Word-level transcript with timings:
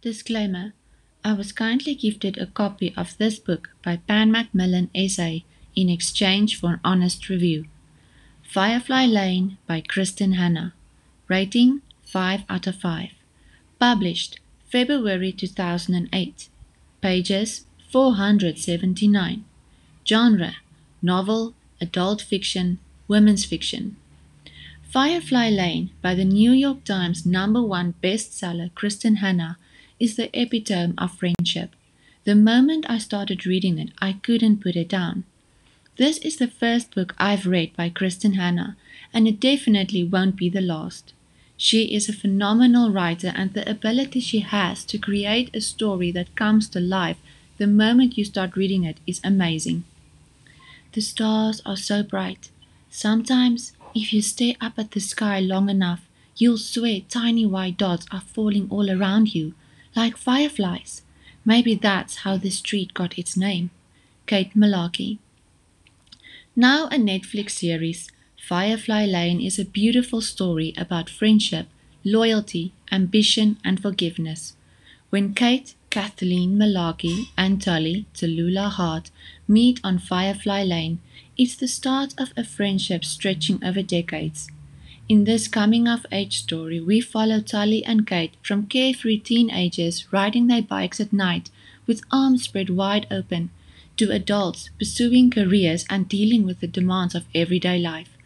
Disclaimer 0.00 0.74
I 1.24 1.32
was 1.32 1.50
kindly 1.50 1.92
gifted 1.96 2.38
a 2.38 2.46
copy 2.46 2.94
of 2.96 3.18
this 3.18 3.40
book 3.40 3.70
by 3.84 3.96
Pan 3.96 4.30
Macmillan 4.30 4.90
SA 5.08 5.38
in 5.74 5.88
exchange 5.88 6.54
for 6.58 6.74
an 6.74 6.80
honest 6.84 7.28
review. 7.28 7.64
Firefly 8.44 9.06
Lane 9.06 9.58
by 9.66 9.80
Kristin 9.80 10.34
Hannah. 10.34 10.72
Rating 11.26 11.82
5 12.04 12.44
out 12.48 12.68
of 12.68 12.76
5. 12.76 13.10
Published 13.80 14.38
February 14.70 15.32
2008. 15.32 16.48
Pages 17.00 17.66
479. 17.90 19.44
Genre 20.06 20.54
Novel, 21.02 21.54
Adult 21.80 22.22
Fiction, 22.22 22.78
Women's 23.08 23.44
Fiction. 23.44 23.96
Firefly 24.82 25.50
Lane 25.50 25.90
by 26.00 26.14
the 26.14 26.24
New 26.24 26.52
York 26.52 26.84
Times 26.84 27.26
number 27.26 27.60
one 27.60 27.94
bestseller 28.00 28.70
Kristin 28.74 29.16
Hannah 29.16 29.58
is 29.98 30.16
the 30.16 30.30
epitome 30.38 30.94
of 30.98 31.16
friendship. 31.16 31.70
The 32.24 32.34
moment 32.34 32.86
I 32.88 32.98
started 32.98 33.46
reading 33.46 33.78
it, 33.78 33.90
I 34.00 34.12
couldn't 34.12 34.62
put 34.62 34.76
it 34.76 34.88
down. 34.88 35.24
This 35.96 36.18
is 36.18 36.36
the 36.36 36.46
first 36.46 36.94
book 36.94 37.14
I've 37.18 37.46
read 37.46 37.74
by 37.76 37.90
Kristin 37.90 38.34
Hannah, 38.34 38.76
and 39.12 39.26
it 39.26 39.40
definitely 39.40 40.04
won't 40.04 40.36
be 40.36 40.48
the 40.48 40.60
last. 40.60 41.12
She 41.56 41.92
is 41.92 42.08
a 42.08 42.12
phenomenal 42.12 42.92
writer, 42.92 43.32
and 43.34 43.52
the 43.52 43.68
ability 43.68 44.20
she 44.20 44.40
has 44.40 44.84
to 44.84 44.98
create 44.98 45.50
a 45.52 45.60
story 45.60 46.12
that 46.12 46.36
comes 46.36 46.68
to 46.68 46.80
life 46.80 47.18
the 47.58 47.66
moment 47.66 48.16
you 48.16 48.24
start 48.24 48.56
reading 48.56 48.84
it 48.84 48.98
is 49.06 49.20
amazing. 49.24 49.82
The 50.92 51.00
stars 51.00 51.60
are 51.66 51.76
so 51.76 52.04
bright. 52.04 52.50
Sometimes, 52.88 53.72
if 53.94 54.12
you 54.12 54.22
stare 54.22 54.54
up 54.60 54.78
at 54.78 54.92
the 54.92 55.00
sky 55.00 55.40
long 55.40 55.68
enough, 55.68 56.06
you'll 56.36 56.58
swear 56.58 57.00
tiny 57.08 57.44
white 57.44 57.76
dots 57.76 58.06
are 58.12 58.20
falling 58.20 58.68
all 58.70 58.88
around 58.88 59.34
you, 59.34 59.54
like 59.94 60.16
fireflies. 60.16 61.02
Maybe 61.44 61.74
that's 61.74 62.18
how 62.18 62.36
the 62.36 62.50
street 62.50 62.94
got 62.94 63.18
its 63.18 63.36
name. 63.36 63.70
Kate 64.26 64.54
Mularkey. 64.54 65.18
Now 66.54 66.86
a 66.88 66.96
Netflix 66.96 67.50
series, 67.52 68.10
Firefly 68.36 69.06
Lane 69.06 69.40
is 69.40 69.58
a 69.58 69.64
beautiful 69.64 70.20
story 70.20 70.74
about 70.76 71.10
friendship, 71.10 71.66
loyalty, 72.04 72.72
ambition, 72.90 73.58
and 73.64 73.80
forgiveness. 73.80 74.54
When 75.10 75.34
Kate, 75.34 75.74
Kathleen 75.90 76.56
Mularkey, 76.58 77.28
and 77.36 77.62
Tully, 77.62 78.06
Tallulah 78.14 78.70
Hart, 78.70 79.10
meet 79.46 79.80
on 79.82 79.98
Firefly 79.98 80.64
Lane, 80.64 81.00
it's 81.36 81.56
the 81.56 81.68
start 81.68 82.14
of 82.18 82.32
a 82.36 82.44
friendship 82.44 83.04
stretching 83.04 83.62
over 83.64 83.82
decades. 83.82 84.50
In 85.08 85.24
this 85.24 85.48
coming 85.48 85.88
of 85.88 86.04
age 86.12 86.38
story, 86.40 86.80
we 86.80 87.00
follow 87.00 87.40
Tully 87.40 87.82
and 87.82 88.06
Kate 88.06 88.34
from 88.42 88.66
carefree 88.66 89.20
teenagers 89.20 90.12
riding 90.12 90.48
their 90.48 90.60
bikes 90.60 91.00
at 91.00 91.14
night 91.14 91.48
with 91.86 92.02
arms 92.12 92.42
spread 92.42 92.68
wide 92.68 93.06
open 93.10 93.48
to 93.96 94.10
adults 94.10 94.68
pursuing 94.78 95.30
careers 95.30 95.86
and 95.88 96.10
dealing 96.10 96.44
with 96.44 96.60
the 96.60 96.66
demands 96.66 97.14
of 97.14 97.24
everyday 97.34 97.78
life. 97.78 98.18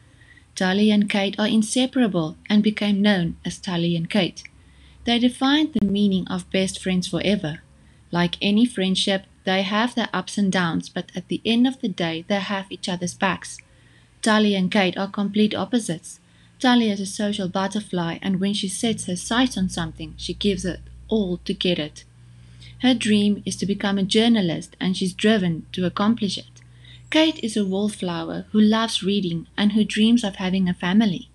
Tully 0.56 0.90
and 0.90 1.08
Kate 1.08 1.38
are 1.38 1.46
inseparable 1.46 2.36
and 2.50 2.64
became 2.64 3.00
known 3.00 3.36
as 3.44 3.58
Tully 3.58 3.94
and 3.94 4.10
Kate. 4.10 4.42
They 5.04 5.20
defined 5.20 5.74
the 5.74 5.86
meaning 5.86 6.26
of 6.26 6.50
best 6.50 6.82
friends 6.82 7.06
forever. 7.06 7.60
Like 8.10 8.38
any 8.42 8.66
friendship, 8.66 9.26
they 9.44 9.62
have 9.62 9.94
their 9.94 10.08
ups 10.12 10.36
and 10.36 10.50
downs, 10.50 10.88
but 10.88 11.12
at 11.14 11.28
the 11.28 11.40
end 11.44 11.68
of 11.68 11.80
the 11.80 11.88
day, 11.88 12.24
they 12.26 12.40
have 12.40 12.66
each 12.70 12.88
other's 12.88 13.14
backs. 13.14 13.58
Tully 14.20 14.56
and 14.56 14.68
Kate 14.68 14.98
are 14.98 15.08
complete 15.08 15.54
opposites. 15.54 16.18
Tully 16.62 16.90
is 16.90 17.00
a 17.00 17.06
social 17.06 17.48
butterfly, 17.48 18.20
and 18.22 18.38
when 18.38 18.54
she 18.54 18.68
sets 18.68 19.06
her 19.06 19.16
sights 19.16 19.58
on 19.58 19.68
something, 19.68 20.14
she 20.16 20.32
gives 20.32 20.64
it 20.64 20.78
all 21.08 21.38
to 21.38 21.52
get 21.52 21.76
it. 21.76 22.04
Her 22.82 22.94
dream 22.94 23.42
is 23.44 23.56
to 23.56 23.66
become 23.66 23.98
a 23.98 24.04
journalist, 24.04 24.76
and 24.78 24.96
she's 24.96 25.12
driven 25.12 25.66
to 25.72 25.84
accomplish 25.84 26.38
it. 26.38 26.62
Kate 27.10 27.42
is 27.42 27.56
a 27.56 27.64
wallflower 27.64 28.46
who 28.52 28.60
loves 28.60 29.02
reading 29.02 29.48
and 29.56 29.72
who 29.72 29.82
dreams 29.82 30.22
of 30.22 30.36
having 30.36 30.68
a 30.68 30.72
family. 30.72 31.28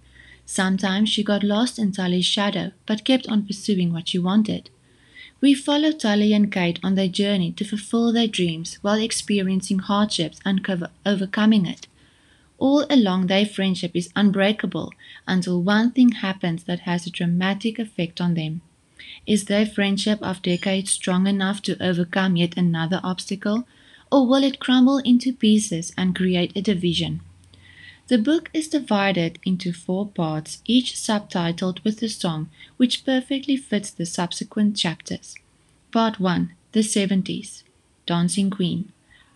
Sometimes 0.46 1.10
she 1.10 1.26
got 1.26 1.44
lost 1.44 1.78
in 1.78 1.92
Tully's 1.92 2.26
shadow, 2.26 2.72
but 2.86 3.04
kept 3.04 3.28
on 3.28 3.46
pursuing 3.46 3.92
what 3.92 4.08
she 4.08 4.18
wanted. 4.18 4.70
We 5.42 5.54
follow 5.54 5.92
Tully 5.92 6.32
and 6.32 6.50
Kate 6.50 6.80
on 6.82 6.96
their 6.96 7.10
journey 7.10 7.52
to 7.52 7.66
fulfill 7.66 8.14
their 8.14 8.28
dreams 8.28 8.76
while 8.82 9.02
experiencing 9.02 9.80
hardships 9.80 10.40
and 10.46 10.66
overcoming 11.06 11.66
it. 11.66 11.86
All 12.60 12.86
along, 12.90 13.28
their 13.28 13.46
friendship 13.46 13.92
is 13.94 14.10
unbreakable 14.16 14.94
until 15.28 15.62
one 15.62 15.92
thing 15.92 16.12
happens 16.14 16.64
that 16.64 16.82
has 16.82 17.06
a 17.06 17.12
dramatic 17.12 17.78
effect 17.78 18.20
on 18.20 18.34
them. 18.34 18.62
Is 19.26 19.46
their 19.46 19.66
friendship 19.66 20.22
of 20.22 20.42
decades 20.42 20.92
strong 20.92 21.28
enough 21.28 21.62
to 21.64 21.82
overcome 21.84 22.36
yet 22.36 22.58
another 22.58 23.00
obstacle, 23.04 23.68
or 24.12 24.26
will 24.26 24.44
it 24.44 24.60
crumble 24.60 25.00
into 25.00 25.34
pieces 25.34 25.94
and 25.98 26.16
create 26.16 26.52
a 26.56 26.62
division? 26.62 27.22
The 28.08 28.18
book 28.18 28.50
is 28.54 28.70
divided 28.70 29.38
into 29.44 29.74
four 29.74 30.08
parts, 30.08 30.62
each 30.66 30.94
subtitled 30.94 31.84
with 31.84 32.02
a 32.02 32.08
song 32.08 32.50
which 32.78 33.04
perfectly 33.04 33.58
fits 33.58 33.92
the 33.92 34.06
subsequent 34.06 34.78
chapters. 34.78 35.36
Part 35.92 36.18
1 36.18 36.54
The 36.72 36.80
70s 36.80 37.64
Dancing 38.06 38.50
Queen. 38.50 38.94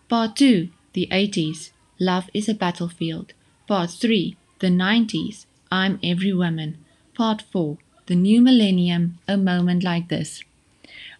Part 0.08 0.36
2 0.36 0.70
The 0.94 1.06
80s 1.12 1.71
Love 2.00 2.30
is 2.32 2.48
a 2.48 2.54
Battlefield. 2.54 3.34
Part 3.68 3.90
3 3.90 4.34
The 4.60 4.68
90s 4.68 5.44
I'm 5.70 6.00
Every 6.02 6.32
Woman. 6.32 6.78
Part 7.14 7.42
4 7.42 7.76
The 8.06 8.14
New 8.14 8.40
Millennium 8.40 9.18
A 9.28 9.36
Moment 9.36 9.84
Like 9.84 10.08
This. 10.08 10.42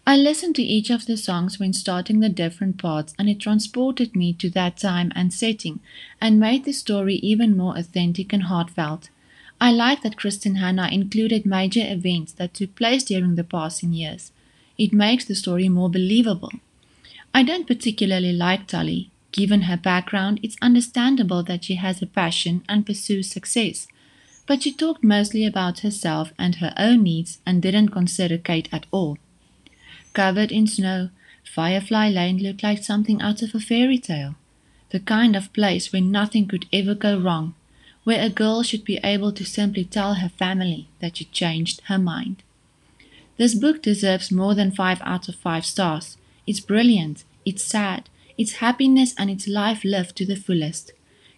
I 0.06 0.16
listened 0.16 0.56
to 0.56 0.62
each 0.62 0.88
of 0.88 1.04
the 1.04 1.18
songs 1.18 1.60
when 1.60 1.74
starting 1.74 2.20
the 2.20 2.30
different 2.30 2.78
parts, 2.78 3.14
and 3.18 3.28
it 3.28 3.38
transported 3.38 4.16
me 4.16 4.32
to 4.32 4.48
that 4.50 4.78
time 4.78 5.12
and 5.14 5.32
setting 5.32 5.80
and 6.22 6.40
made 6.40 6.64
the 6.64 6.72
story 6.72 7.16
even 7.16 7.54
more 7.54 7.76
authentic 7.76 8.32
and 8.32 8.44
heartfelt. 8.44 9.10
I 9.60 9.70
like 9.72 10.02
that 10.02 10.16
Kristin 10.16 10.56
Hannah 10.56 10.88
included 10.90 11.44
major 11.44 11.84
events 11.84 12.32
that 12.32 12.54
took 12.54 12.74
place 12.74 13.04
during 13.04 13.34
the 13.34 13.44
passing 13.44 13.92
years. 13.92 14.32
It 14.78 14.94
makes 14.94 15.26
the 15.26 15.34
story 15.34 15.68
more 15.68 15.90
believable. 15.90 16.52
I 17.34 17.42
don't 17.42 17.68
particularly 17.68 18.32
like 18.32 18.66
Tully. 18.66 19.11
Given 19.32 19.62
her 19.62 19.78
background, 19.78 20.40
it's 20.42 20.56
understandable 20.60 21.42
that 21.44 21.64
she 21.64 21.76
has 21.76 22.02
a 22.02 22.06
passion 22.06 22.62
and 22.68 22.86
pursues 22.86 23.30
success. 23.30 23.88
But 24.46 24.62
she 24.62 24.72
talked 24.72 25.02
mostly 25.02 25.46
about 25.46 25.80
herself 25.80 26.32
and 26.38 26.56
her 26.56 26.74
own 26.76 27.02
needs 27.04 27.38
and 27.46 27.62
didn't 27.62 27.88
consider 27.88 28.36
Kate 28.36 28.68
at 28.70 28.86
all. 28.90 29.16
Covered 30.12 30.52
in 30.52 30.66
snow, 30.66 31.08
Firefly 31.44 32.10
Lane 32.10 32.38
looked 32.38 32.62
like 32.62 32.82
something 32.82 33.22
out 33.22 33.40
of 33.42 33.54
a 33.54 33.60
fairy 33.60 33.98
tale. 33.98 34.34
The 34.90 35.00
kind 35.00 35.34
of 35.34 35.52
place 35.54 35.92
where 35.92 36.02
nothing 36.02 36.46
could 36.46 36.66
ever 36.72 36.94
go 36.94 37.18
wrong, 37.18 37.54
where 38.04 38.22
a 38.22 38.28
girl 38.28 38.62
should 38.62 38.84
be 38.84 39.00
able 39.02 39.32
to 39.32 39.44
simply 39.44 39.84
tell 39.84 40.14
her 40.14 40.28
family 40.28 40.88
that 41.00 41.16
she 41.16 41.24
changed 41.26 41.80
her 41.86 41.98
mind. 41.98 42.42
This 43.38 43.54
book 43.54 43.80
deserves 43.80 44.30
more 44.30 44.54
than 44.54 44.70
5 44.70 45.00
out 45.02 45.28
of 45.28 45.36
5 45.36 45.64
stars. 45.64 46.18
It's 46.46 46.60
brilliant, 46.60 47.24
it's 47.46 47.64
sad, 47.64 48.10
it's 48.38 48.54
happiness 48.54 49.14
and 49.18 49.30
it's 49.30 49.48
life 49.48 49.84
lived 49.84 50.16
to 50.16 50.26
the 50.26 50.36
fullest. 50.36 50.92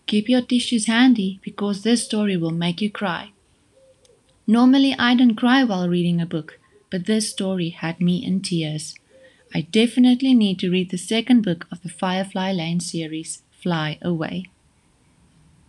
Keep 0.06 0.28
your 0.28 0.42
tissues 0.42 0.86
handy 0.86 1.40
because 1.42 1.82
this 1.82 2.04
story 2.04 2.36
will 2.36 2.50
make 2.50 2.80
you 2.80 2.90
cry. 2.90 3.32
Normally, 4.46 4.94
I 4.98 5.14
don't 5.14 5.36
cry 5.36 5.64
while 5.64 5.88
reading 5.88 6.20
a 6.20 6.26
book, 6.26 6.58
but 6.90 7.06
this 7.06 7.30
story 7.30 7.70
had 7.70 8.00
me 8.00 8.24
in 8.24 8.42
tears. 8.42 8.94
I 9.54 9.62
definitely 9.62 10.34
need 10.34 10.58
to 10.58 10.70
read 10.70 10.90
the 10.90 10.98
second 10.98 11.42
book 11.42 11.66
of 11.72 11.82
the 11.82 11.88
Firefly 11.88 12.52
Lane 12.52 12.80
series, 12.80 13.42
Fly 13.50 13.98
Away. 14.02 14.46